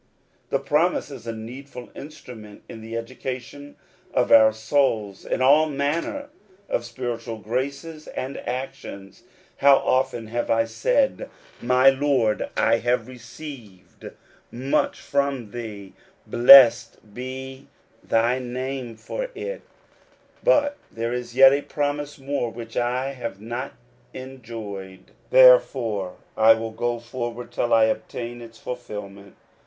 The 0.49 0.57
promise 0.57 1.11
is 1.11 1.27
a 1.27 1.31
needful 1.31 1.89
instrument 1.95 2.63
in 2.67 2.81
the 2.81 2.95
educa 2.95 3.39
tion 3.39 3.75
of 4.15 4.31
our 4.31 4.51
souls 4.51 5.25
in 5.27 5.43
all 5.43 5.67
manner 5.69 6.29
of 6.67 6.85
spiritual 6.85 7.37
graces 7.37 8.07
and 8.07 8.37
actions. 8.49 9.21
How 9.57 9.75
often 9.77 10.25
have 10.29 10.49
I 10.49 10.65
said," 10.65 11.29
My 11.61 11.91
Lord, 11.91 12.39
The 12.39 12.45
Peculiar 12.45 12.47
Treasure 12.47 12.49
of 12.49 12.55
Believers, 12.55 12.63
6i 12.63 12.67
I 12.67 12.77
have 12.79 13.07
received 13.07 14.09
much 14.51 15.01
from 15.01 15.51
thee, 15.51 15.93
blessed 16.25 17.13
be 17.13 17.67
thy 18.03 18.39
name 18.39 18.95
for 18.95 19.29
it; 19.35 19.61
but 20.43 20.77
thefe 20.95 21.13
is 21.13 21.35
yet 21.35 21.53
a 21.53 21.61
promise 21.61 22.17
more 22.17 22.49
which 22.49 22.75
I 22.75 23.11
have 23.11 23.39
not 23.39 23.73
enjoyed; 24.15 25.11
therefore 25.29 26.15
I 26.35 26.55
will 26.55 26.71
go 26.71 26.97
forward 26.99 27.51
till 27.51 27.71
I 27.71 27.83
obtain 27.83 28.41
its 28.41 28.57
fulfilment 28.57 29.35